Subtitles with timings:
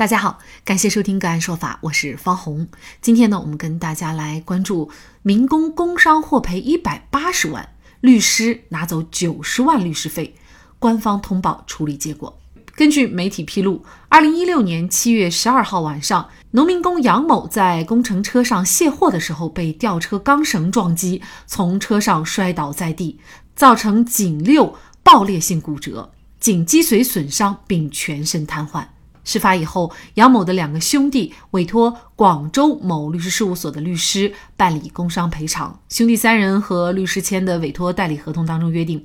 [0.00, 2.66] 大家好，感谢收听个案说法，我是方红。
[3.02, 7.68] 今天呢，我们跟大家来关注民工工伤获赔一百八十万，
[8.00, 10.34] 律师拿走九十万律师费，
[10.78, 12.34] 官方通报处理结果。
[12.74, 23.20] 根据媒体披露，二零一六年七月十二号晚上，农民工杨某在工程车上卸货的时候，被吊车钢绳撞击，从车上摔倒在地，
[23.54, 26.10] 造成颈六爆裂性骨折、
[26.40, 28.86] 颈脊髓损伤，并全身瘫痪。
[29.24, 35.80] 事发以后，杨某的两个兄弟委托广州某律师事务所的律师办理工伤赔偿。
[35.88, 39.04] 兄弟三人和律师签的委托代理合同当中约定，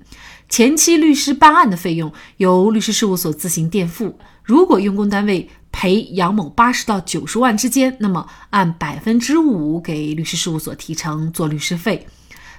[0.49, 4.17] 前期律师办案的费用由律师事务所自行垫付。
[4.43, 12.07] 如果用工单位赔杨某八十到九十万之间，那么按百分之五给律师事务所提成做律师费。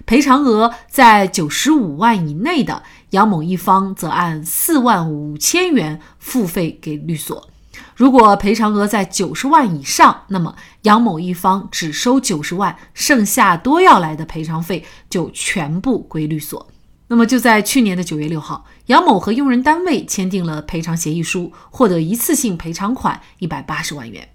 [0.07, 7.49] 赔偿额在九十五万以内的，杨某一方则按四万五千元付费给律所；
[7.97, 16.69] 如果赔偿额在九十万以上，那么杨某一方只收九十万，剩下多要来的赔偿费就全部归律所。
[17.09, 24.29] 那么就在去年的九月六号，杨某和用人单位签订了赔偿协议书，获得一次性赔偿款一百八十万元。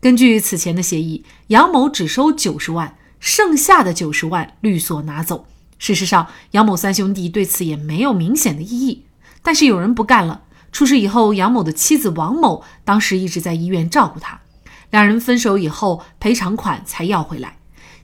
[0.00, 2.96] 根据此前的协议，杨某只收九十万。
[3.22, 5.46] 剩下的九十万律所拿走。
[5.78, 9.04] 事实上，杨某三兄弟对此也没有明显的异议。
[9.42, 10.42] 但是有人不干了。
[10.72, 14.40] 出事以后，杨某的妻子王某当时一直在医院照顾他。
[14.90, 17.58] 两人分手以后，赔偿款才要回来。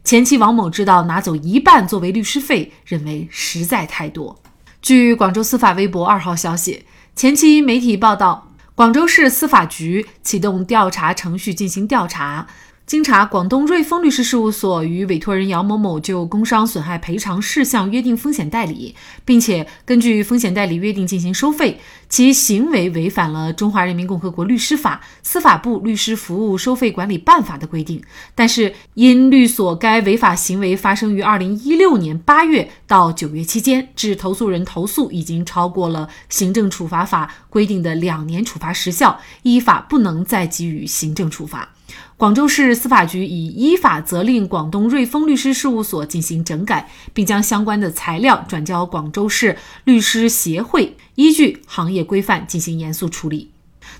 [0.04, 4.40] 前妻王某知道拿走一半作为律师费，认为实在太多。
[4.80, 6.84] 据广州司法微博二号消息，
[7.16, 12.46] 前期媒体报道，广州市司法局启动调查程序进行调查。
[12.88, 18.94] 经查，广东瑞丰律师事务所与委托人姚某某就工伤损害赔偿事项约定风险代理，
[19.26, 21.78] 并且根据风险代理约定进行收费，
[22.08, 28.02] 其行为违反了《中华人民共和国律师法》、司法部律师服务收费管理办法的规定。
[28.34, 41.68] 但是，因律所该违法行为发生于二零一六年八月到九月期间，致投诉人投诉已经超过了行政处罚法规定的两年处罚时效，依法不能再给予行政处罚。
[42.16, 53.52] 广州市司法局已依法责令广东瑞丰律师事务所进行整改，并将相关的材料转交广州市律师协会，依据行业规范进行严肃处理。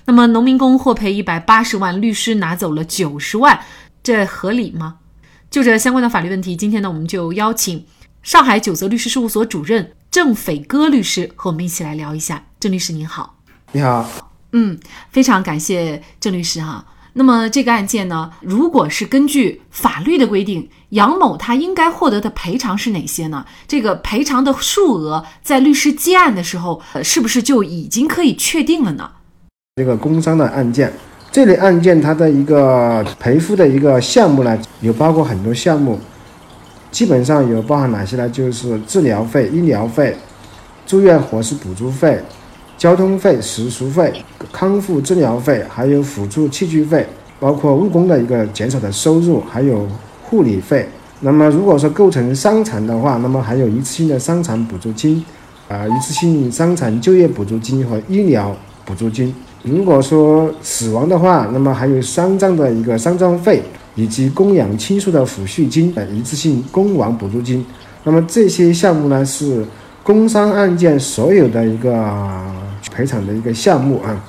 [0.05, 3.59] 那么，农民工获赔一百八十万，律师拿走了九十万，
[4.03, 4.97] 这合理吗？
[5.49, 7.85] 就这相关的法律问题，今天呢，我们就邀请
[8.21, 12.45] 上海九泽律师事务所主任郑斐戈律师和我们一起来聊一下。
[12.59, 13.37] 郑律师您好，
[13.71, 14.77] 你好，嗯，
[15.09, 16.85] 非常感谢郑律师哈。
[17.13, 23.45] 那么这个案件呢，如果是根据法律的规定，杨某他应该获得的赔偿是哪些呢？
[23.67, 29.09] 这个赔偿的数额在律师接案的时候，呃，是不是就已经可以确定了呢？
[29.75, 30.93] 这个工伤的案件，
[31.31, 35.99] 这类案件它的一个赔付的一个项目呢，有包括很多项目，
[36.91, 38.29] 基本上有包含哪些呢？
[38.29, 40.15] 就是治疗费、医疗费、
[40.85, 42.21] 住院伙食补助费。
[42.79, 44.23] 交通费、食宿费、
[44.53, 47.05] 康复治疗费，还有辅助器具费，
[47.37, 49.85] 包括误工的一个减少的收入，还有
[50.23, 50.87] 护理费。
[51.19, 55.21] 那么，如果说构成伤残的话，那么还有一次性的伤残补助金，
[55.67, 59.35] 啊，一次性伤残就业补助金和医疗补助金。
[59.61, 63.61] 如果说死亡的话，那么还有丧葬的一个丧葬费，
[63.95, 67.65] 以及供养亲属的抚恤金的一次性工亡补助金。
[68.05, 69.65] 那么这些项目呢，是
[70.01, 72.68] 工伤案件所有的一个。
[72.91, 74.23] 赔偿的一个项目啊，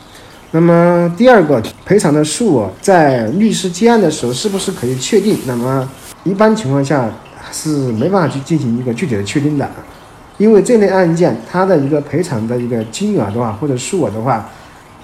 [0.52, 5.38] 那么第二个赔偿的数额在律师接案的时候是不是可以确定？
[5.46, 5.88] 那么
[6.24, 7.08] 一般情况下
[7.52, 9.70] 是没办法去进行一个具体的确定的，
[10.38, 14.50] 因为这类案件它的一个赔偿的一个金额的话或者数额的话，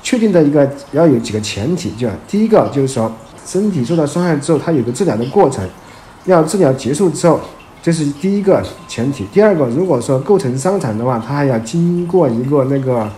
[0.02, 3.10] 确定的一个要有几个前提，就第一个就是说
[3.46, 5.64] 身体受到伤害之后，它有个治疗的过程，
[6.24, 7.40] 要治疗结束之后，
[7.82, 9.24] 这是第一个前提。
[9.32, 13.08] 第二个，如果说构成伤残的话，它还要经过一个那个。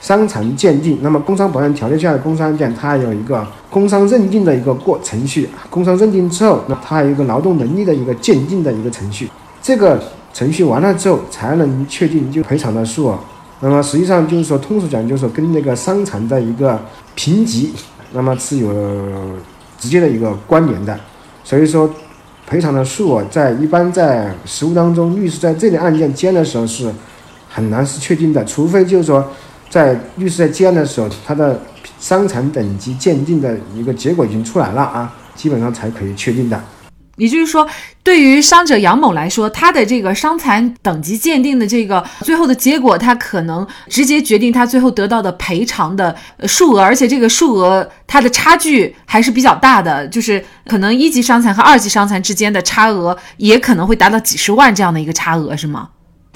[0.00, 5.48] 伤残鉴定，那么工伤保险条例下的工伤案件，它有一个工伤认定的一个过程序。
[5.68, 9.28] 工伤认定之后，那它还有一个劳动能力的一个鉴定的一个程序。
[9.60, 10.00] 这个
[10.32, 13.18] 程序完了之后，才能确定就赔偿的数额。
[13.60, 16.80] 那么实际上就是说，通俗讲就是说，跟那个伤残的一个
[17.16, 17.72] 评级，
[18.12, 18.72] 那么是有
[19.80, 20.96] 直接的一个关联的。
[21.42, 21.90] 所以说，
[22.46, 26.88] 赔偿的数额在一般在实务当中，律师在这类案件接的时候是
[27.48, 29.26] 很难是确定的，除非就是说。
[29.70, 31.60] 在律师在接案的时候，他的
[32.00, 36.62] 伤残等级鉴定的一个结果已经出来了啊，基本上才可以确定的。
[37.16, 37.68] 也就是说，
[38.04, 46.14] 对于伤者杨某来说，他的这个伤残等级鉴定的这个最后的结果，他可能直接决定他最后得到的赔偿的
[46.46, 55.88] 数额，而且这个数额它的差距还是比较大的，就是可能一级伤残和二级伤残之间的差额也可能会达到几十万这样的一个差额，是吗？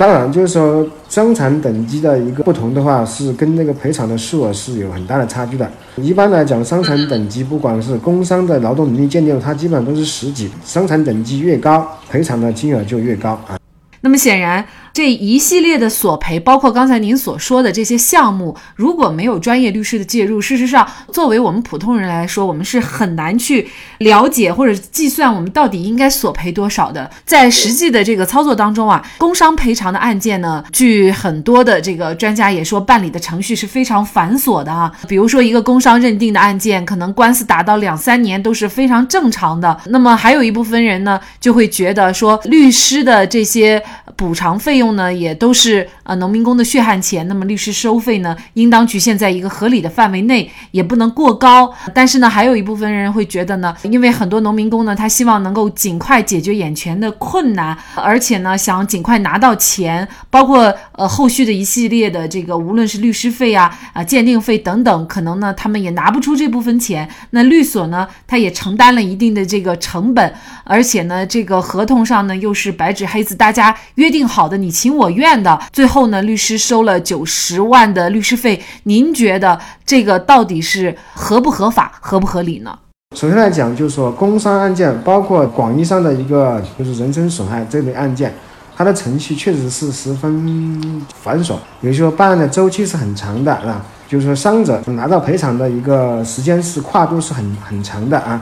[0.03, 5.71] 当然，就是说伤残等级的一个不同的话，是跟那个赔偿的数额是有很大的差距的。
[5.95, 13.57] 一般来讲，伤残等级不管是工伤的劳动能力鉴定，它基本上都是十级，伤残等级越高，赔偿的金额就越高啊。
[14.01, 14.65] 那么显然。
[14.93, 23.67] 这一系列的索赔，包括刚才您所说的这些项目，如果没有专业律师的介入，事实上，作为我们普通人来说，我们是很难去
[23.99, 27.11] 了解或者计算我们到底应该索赔多少的。
[27.25, 34.93] 在实际的这个操作当中啊，工伤赔偿的案件呢，据很多的这个专家也说，办理的程序是非常繁琐的啊。
[35.09, 39.75] 比如说一个工伤认定的案件，可能官司打到两三年都是非常正常的。
[39.87, 43.83] 那么还有一部分人呢，就会觉得说，律师的这些
[44.15, 44.82] 补偿费用。
[44.83, 51.73] 用呢也都是呃农民工的血汗钱，那么律师收费呢应当局限在一个合理的范围内，也不能过高。
[51.95, 67.09] 但是呢，还有一部分人会觉得呢，因为很多农民工呢，他希望能够尽快解决眼前的困难，而且呢想尽快拿到钱，包括呃后续的一系列的这个无论是律师费啊啊鉴定费等等，可能呢他们也拿不出这部分钱。
[67.31, 70.35] 那律所呢，他也承担了一定的这个成本，
[70.65, 74.72] 而且呢这个合同上呢又是白纸黑字，大家约定好的你。
[74.73, 78.61] 情我愿的，最后呢，律师收了九十万的律师费。
[78.85, 82.77] 您觉得这个到底是合不合法、合不合理呢？
[83.15, 88.35] 首先来讲，就是说工伤案件，包括广义上的一个就是人身损害这类案件，
[88.75, 93.85] 它的程序确实是十分繁琐，也就是说办案的周期是很长的啊。
[94.09, 98.41] 就是说伤者拿到赔偿的一个时间是跨度是很很长的啊。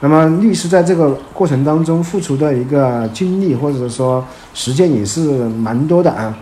[0.00, 4.24] 那么律师在这个过程当中付出的一个精力或者说
[4.54, 6.34] 时间也是蛮多的啊，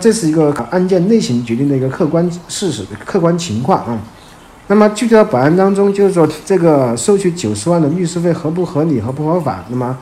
[0.00, 3.98] 这是一个案件类型决定的一个客观事实、客观情况啊。
[4.68, 9.62] 那么具体到本案当中，就是说这个收取九十万的律师费合不合理、合不合法？
[9.68, 9.94] 那么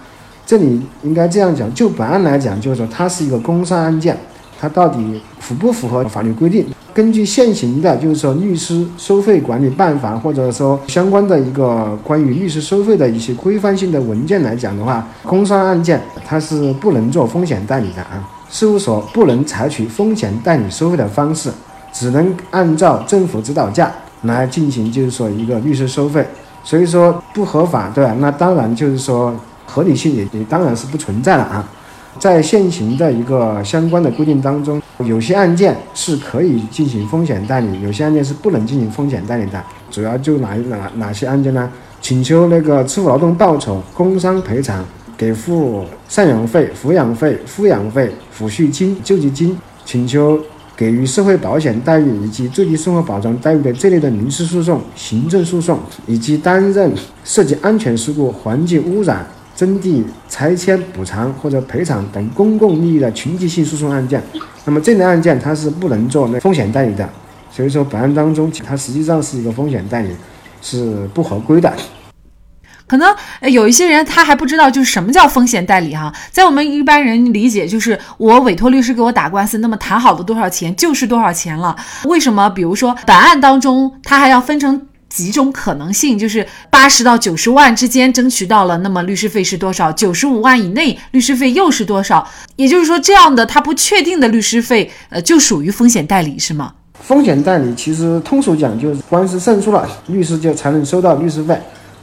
[0.47, 4.17] 这里应该这样讲，就本案来讲，就是说它是一个工伤案件。
[4.61, 6.67] 它到底符不符合法律规定？
[6.93, 21.51] 根据现行的，就是说律师收费管理办法，或者说相关的一个关于律师收费的一些规范性的文件来讲的话，工伤案件它是不能做风险代理的啊，事务所不能采取风险代理收费的方式，
[21.93, 23.91] 只能按照政府指导价
[24.23, 26.27] 来进行，就是说一个律师收费，
[26.65, 28.15] 所以说不合法，对吧？
[28.19, 29.33] 那当然就是说
[29.65, 31.67] 合理性也也当然是不存在了啊。
[32.19, 39.63] 在现行的一个相关的规定当中，有些案件是可以进行风险代理，有些案件是不能进行风险代理的。
[39.91, 41.71] 主要就哪哪哪些案件呢？
[42.01, 44.85] 请求那个支付劳动报酬、工伤赔偿、
[45.17, 50.41] 给付赡养费、抚养费、抚养费、抚恤金、救济金，请求
[50.77, 56.91] 给予社会保险待遇以及最低生活保障待遇的这类的民事诉讼、行政诉讼，以及担任
[57.23, 59.27] 涉及安全事故、环境污染。
[59.57, 64.23] 征地拆迁补偿或者赔偿等公共利益的群集性诉讼案件，
[64.65, 67.09] 那么这类案件它是不能做那风险代理的，
[67.51, 70.17] 所以说本案当中它实际上是一个风险代理，
[70.63, 71.73] 是不合规的。
[72.87, 81.77] 可能有一些人他还不知道就是什么叫风险代理哈，在我们一般人理解就是我委托律师给我打官司，那么谈好的多少钱就是多少钱了。
[82.07, 82.51] 为什么？
[82.51, 84.89] 比如说本案当中它还要分成。
[85.11, 89.93] 几种可能性，就是八十到九十万之间争取到了，那么律师费是多少？
[89.93, 92.27] 九十五万以内，律师费又是多少？
[92.57, 96.73] 也就是说，这样的他不确定的律师费，呃，就属于风险代理，是吗？
[97.01, 101.57] 风险代理其实通俗讲就是官司胜诉了，律师就才能收到律师费；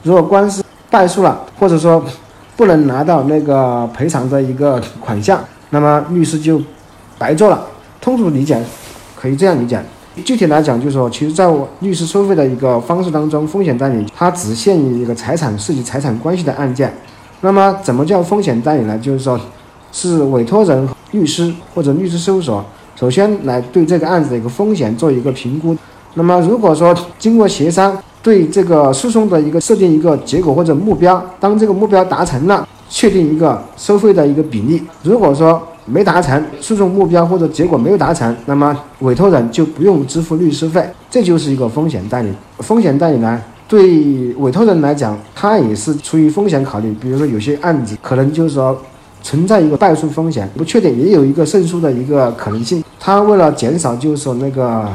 [0.03, 2.03] 如果官司败诉了，或者说
[2.55, 6.61] 不能拿到那个赔偿的一个款项，那么律师就
[7.17, 7.65] 白做了。
[8.01, 8.61] 通俗理解，
[9.15, 9.81] 可以这样理解。
[10.23, 16.91] 具体来讲，就是说，其实在我律师收费的一个方式当中，风险代理它只限于一个财产涉及财产关系的案件。
[17.41, 18.97] 那么，怎么叫风险代理呢？
[18.97, 19.39] 就是说，
[19.91, 22.63] 是委托人律师或者律师事务所
[22.95, 25.75] 首先来对这个案子的一个风险做一个评估。
[26.15, 34.81] 那么，如果说经过协商，对这个诉讼的一个设定一个结果或者目标，当这个目标达成了，确定一个收费的一个比例。
[35.03, 42.31] 如果说没达成诉讼目标或者结果没有达成，那么委托人就不用支付律师费，这就是一个风险代理。
[42.59, 48.77] 风险代理呢，对委托人来讲，他也是出于风险考虑，比如说有些案子可能就是说
[49.23, 54.87] 存在一个败诉风险，不确定也有一个胜诉的一个可能性，他为了减少就是说那个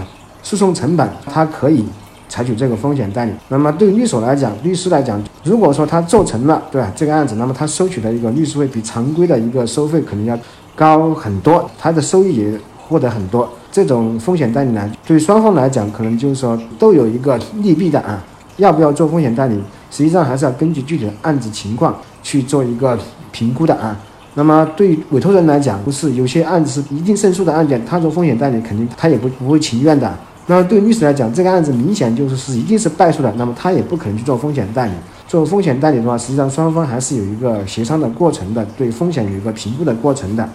[0.43, 1.85] 诉讼成本，他可以。
[2.29, 3.33] 采取这个风险代理。
[3.49, 6.91] 那么对律所来讲，律师来讲，如果说他做成了，对吧？
[6.97, 10.39] 这个案子，那么他收取的一个律师费比常规的一个收费肯定要
[10.75, 13.49] 高很多，他的收益也获得很多。
[13.71, 18.23] 这种风险代理呢，对双方来讲，可能就是说都有一个利弊的啊。
[18.59, 19.55] 要不要做风险代理，
[19.91, 22.99] 实际上还是要根据具体的案子情况去做一个
[23.31, 23.97] 评估的啊。
[24.35, 30.15] 那么对委托人来讲，不是有些案子是一定胜诉的案件，他做风险代理肯定他也不不会情愿的。
[30.47, 34.93] 那么对律师来讲，这个案子明显就是是一定是败诉的，那么他也不可能去做风险代理。
[35.33, 40.47] 做风险代理的话，实际上双方还是有一个协商的过程的，对风险有一个评估的过程的。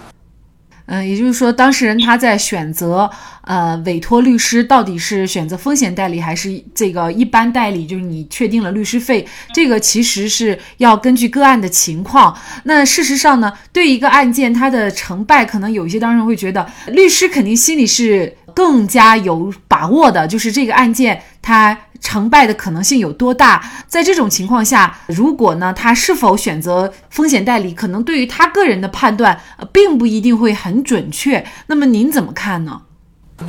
[0.86, 3.10] 嗯，也就是说，当事人他在选择
[3.42, 7.88] 呃委托律师，到底是选择风险代理还是这个一般代理？
[7.88, 12.38] 就是你确定了律师费，这个其实是要根据个案的情况。
[12.66, 21.76] 那事实上呢，对一个案件它的成败，可能有一些当事人会觉得，律师肯定心里是更加有把握的，就是这个案件它。
[22.08, 23.62] 成败的可能性有多大？
[23.86, 29.38] 在这种情况下，如果呢，他是否选择风险代理，可能对于他个人的判断，
[29.74, 31.44] 并不一定会很准确。
[31.66, 32.80] 那么您怎么看呢？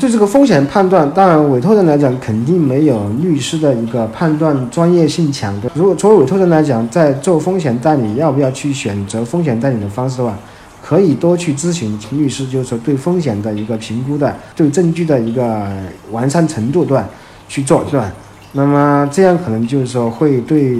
[0.00, 5.55] 对这个风险判断，当然委托人来讲，肯定没有律师的一个判断专业性强。
[5.73, 10.37] 如果作为委托人来讲，在做风险代理，要不要去选择风险代理的方式的话，
[10.83, 15.65] 可以多去咨询律师，就是说对风险的一个评估的，对证据的一个
[16.11, 17.09] 完善程度，段？
[17.50, 18.12] 去做，对吧？
[18.52, 20.75] 那么这样可能就是说会对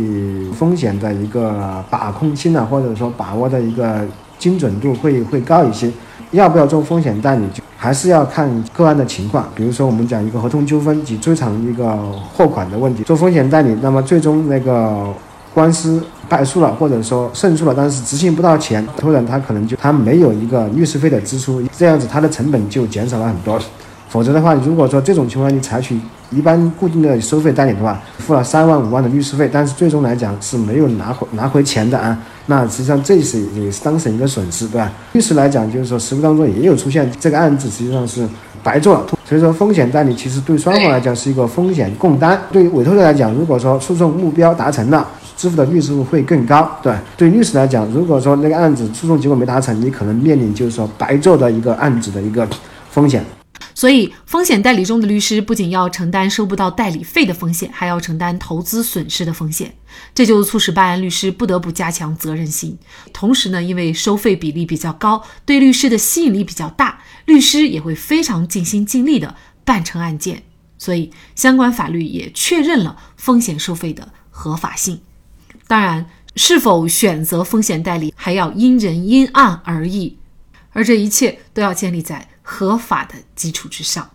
[0.53, 4.07] 风险的一个把控性啊，或者说把握的一个
[4.39, 5.91] 精准度会会高一些。
[6.31, 7.45] 要不要做风险代理，
[7.77, 9.49] 还是要看个案的情况。
[9.55, 11.97] 比如说我们讲一个合同纠纷及追偿一个
[12.35, 15.07] 货款的问题，做风险代理，那么最终那个
[15.55, 23.59] 官司败诉了，或者说胜诉了，但是执行不到钱，突然他可能就他没有一个律师费的支出，这样子他的成本就减少了很多。
[24.11, 25.99] 否则的话，如果说这种情况你采取
[26.31, 32.17] 一般固定的收费代理的话，付了三万五万的律师费，但是最终来讲是没有拿回拿回钱的啊，
[32.47, 34.93] 那实际上这是也是当事人一个损失，对吧？
[35.13, 38.29] 律师来讲，就是说实务当中也有出现这个案子实际上是
[38.63, 42.39] 白做了，所以说风险代理其实对双方来讲是一个风险共担。
[42.53, 45.07] 对于委托人来讲，如果说诉讼目标达成了，
[45.37, 52.47] 支付的律师费会更高，对对律师来讲，如果说那个案子诉讼结果没达成，你可能面临就是说白做的一个案子的一个
[52.91, 53.25] 风险。
[53.79, 59.73] 所以，风险代理中的律师不仅要承担收不到代理费的风险，还要承担投资损失的风险。
[60.13, 62.77] 这就促使办案律师不得不加强责任心。
[63.13, 70.43] 同时呢，因为收费比例比较高，对律师的吸引力比较大，律师也会非常尽心尽力的办成案件。
[70.77, 75.01] 所以，相关法律也确认了风险收费的合法性。
[75.69, 80.19] 当然，是否选择风险代理，还要因人因案而异。
[80.73, 82.27] 而这一切都要建立在。
[82.50, 84.09] 合法的基础之上，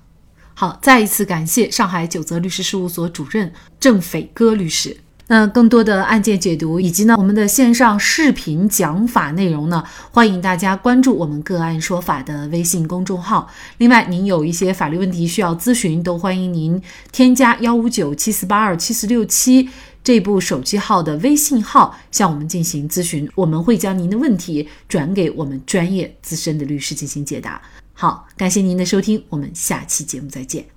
[0.56, 4.98] 好，再一次感谢上海九泽律师事务所主任郑斐戈律师。
[5.28, 13.48] 那更多的案件解读以及呢我们的线上视频讲法内容呢，欢迎大家关注我们个案说法的微信公众号。
[13.78, 19.70] 另外，您有一些法律问题需要咨询，都欢迎您添加幺五九七四八二七四六七
[20.04, 27.62] 这部手机号的微信号向我们进行咨询，我们会将您的问题转给我们专业资深的律师进行解答。
[27.94, 30.73] 好，感谢您的收听，我们下期节目再见。